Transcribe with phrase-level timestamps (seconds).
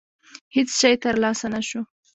[0.55, 1.81] هېڅ شی ترلاسه نه شو.